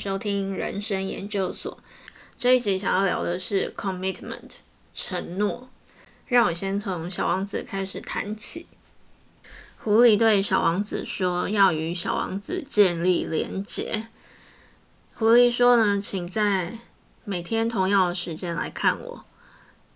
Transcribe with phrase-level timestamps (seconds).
[0.00, 1.78] 收听人生研究所。
[2.38, 4.52] 这一集想要聊的是 commitment
[4.94, 5.68] 承诺。
[6.26, 8.66] 让我先从小王子开始谈起。
[9.76, 14.06] 狐狸对小王子说：“要与小王子建立连结。”
[15.12, 16.78] 狐狸说呢，请在
[17.26, 19.24] 每天同样的时间来看我。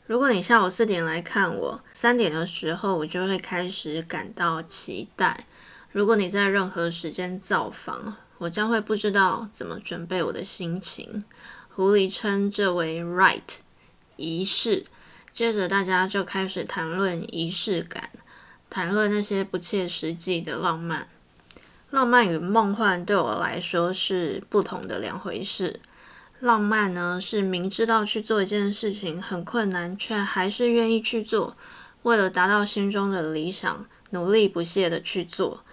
[0.06, 5.46] 如果你下午四点来看我，三点的时候我就会开始感到期待。
[5.92, 11.24] 如果你在任何时间造访，我将会不知道怎么准备我的心情。
[11.68, 13.58] 狐狸称这为 “right”
[14.16, 14.86] 仪式。
[15.32, 18.10] 接着大家就开始谈论仪式感，
[18.70, 21.08] 谈论那些不切实际的浪漫。
[21.90, 25.80] 浪漫与梦幻对我来说是不同的两回事。
[26.40, 31.56] 浪漫呢，是明知道去做一件事情很困难，却还是愿意去做，
[32.02, 35.64] 为了达到心中的理想，努力不懈的去做；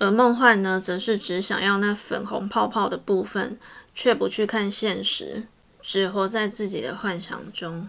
[0.00, 3.58] 而梦幻呢，则是只想要那粉红泡泡的部分，
[3.94, 5.44] 却不去看现实，
[5.82, 7.86] 只活在自己的幻想中。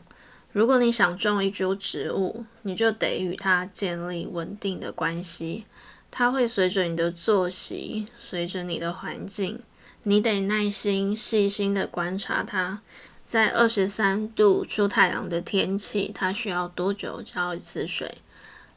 [0.52, 5.64] 如果你想种一株植物，你就得与它建立稳定的关系。
[6.12, 9.62] 它会随着你的作息，随着你的环境，
[10.04, 12.82] 你得耐心、细心的观察它。
[13.24, 18.18] 在二十三度出太阳的天气，它需要多久浇一次水？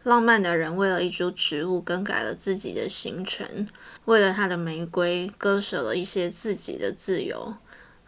[0.04, 3.66] 浪漫的人为了一株植物更改了自己的行程，
[4.04, 7.56] 为了他的玫瑰割舍了一些自己的自由。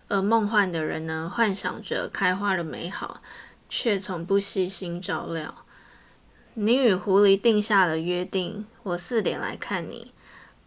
[0.08, 3.22] 而梦幻的人呢，幻想着开花的美好，
[3.69, 5.64] 却从不细心照料。
[6.53, 10.12] 你与狐狸定下了约定，我四点来看你。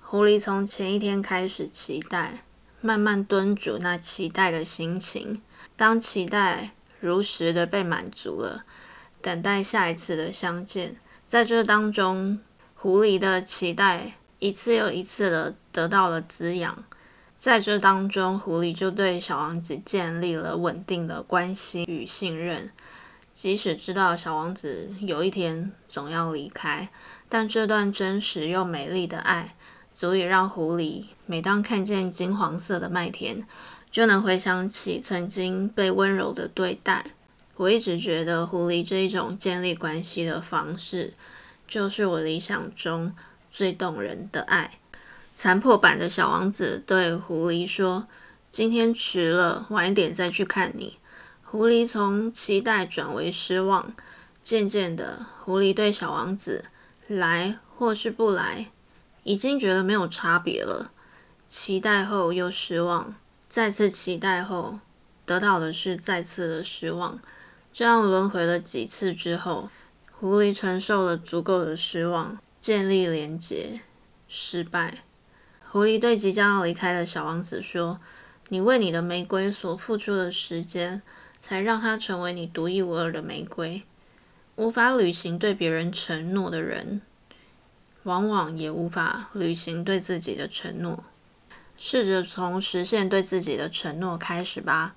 [0.02, 2.44] 狐狸从前一天开始期待，
[2.82, 5.42] 慢慢蹲煮那期待的心情。
[5.78, 8.66] 当期待如实的被满足了，
[9.22, 10.96] 等待下一次的相见。
[11.30, 12.40] 在这当中，
[12.74, 16.84] 狐狸的期待一次又一次的得到了滋养。
[17.38, 22.72] 在这当中，狐狸就对小王子建立了稳定的关系与信任。
[23.32, 26.90] 即使知道小王子有一天总要离开，
[27.30, 29.56] 但这段真实又美丽的爱，
[29.94, 33.46] 足以让狐狸每当看见金黄色的麦田，
[33.92, 37.06] 就能回想起曾经被温柔的对待。
[37.60, 41.14] 我一直觉得狐狸这一种建立关系的方式，
[41.68, 43.14] 就是我理想中
[43.52, 44.80] 最动人的爱。
[45.36, 48.08] 残破版的小王子对狐狸说
[48.50, 51.00] ：“今天迟了，晚一点再去看你。”
[51.44, 53.94] 狐狸从期待转为失望，
[54.42, 56.64] 渐渐的，狐狸对小王子
[57.08, 58.68] 来或是不来，
[59.24, 60.92] 已经觉得没有差别了。
[61.50, 63.16] 期待后又失望，
[63.50, 64.80] 再次期待后
[65.26, 67.20] 得到的是再次的失望。
[67.72, 69.70] 这样轮回了几次之后，
[70.20, 73.82] 狐狸承受了足够的失望，建立连结，
[74.28, 75.04] 失败。
[75.68, 78.00] 狐狸对即将要离开的小王子说
[78.50, 81.02] ：“你为你的玫瑰所付出的时间。”
[81.42, 83.84] 才让它成为你独一无二的玫瑰。
[84.58, 87.02] 无法履行对别人承诺的人，
[88.04, 91.06] 往往也无法履行对自己的承诺。
[91.78, 94.96] 试着从实现对自己的承诺开始吧。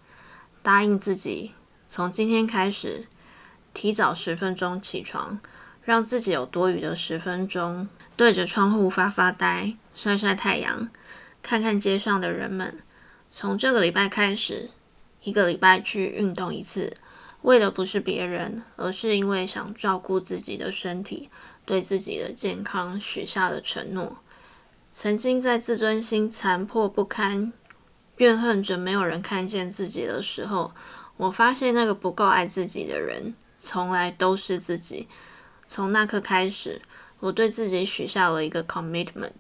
[0.65, 1.53] 答应自己，
[1.95, 3.05] 从今天开始，
[3.75, 5.39] 提早十分钟起床，
[5.85, 7.87] 让自己有多余的十分钟，
[8.17, 10.89] 对着窗户发发呆，晒晒太阳，
[11.43, 12.79] 看看街上的人们。
[13.31, 14.71] 从这个礼拜开始。
[15.25, 16.97] 一个礼拜去运动一次，
[17.43, 21.29] 为的不是别人，而是因为想照顾自己的身体，
[21.67, 24.17] 对自己的健康许下的承诺。
[24.91, 27.53] 曾经在自尊心残破不堪、
[28.17, 30.73] 怨恨着没有人看见自己的时候，
[31.23, 35.07] 我发现那个不够爱自己的人，从来都是自己。
[35.69, 36.83] 从那刻开始，
[37.21, 39.31] 我对自己许下了一个 commitment：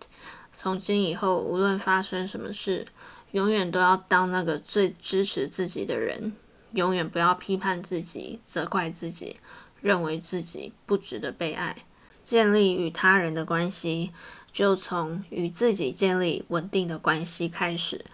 [0.55, 2.87] 从今以后，无论发生什么事。
[3.33, 6.35] 永远都要当那个最支持自己的人，
[6.75, 9.39] 永远不要批判自己、责怪自己，
[9.81, 11.75] 认为自己不值得被爱。
[12.23, 14.13] 建立与他人的关系，
[14.53, 18.05] 就从与自己建立稳定的关系开始。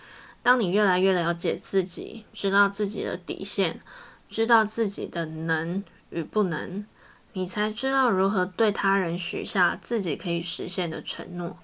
[0.42, 3.80] 当你越来越了解自己，知道自己的底线，
[4.28, 6.86] 知道自己的能与不能，
[7.32, 11.58] 你才知道如何对他人许下自己可以实现的承诺。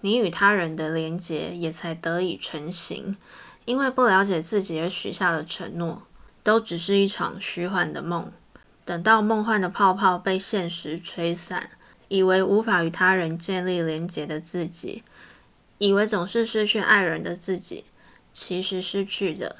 [0.00, 3.16] 你与他人的连结也才得以成型，
[3.64, 6.02] 因为不了解自己而许下的承诺，
[6.42, 8.30] 都只是一场虚幻的梦。
[8.84, 11.70] 等到梦幻的泡泡被现实吹散，
[12.08, 15.02] 以为无法与他人建立连结的自己，
[15.78, 17.84] 以为总是失去爱人的自己，
[18.34, 19.56] 其实失去的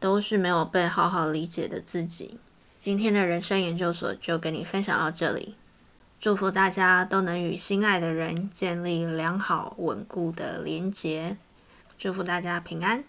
[0.00, 2.38] 都是没有被好好理解的自己。
[2.78, 5.54] 今天的人生研究所就跟你分享到这里。
[6.18, 11.36] 祝福大家都能与心爱的人建立良好稳固的连结，
[11.98, 13.04] 祝福大家平安。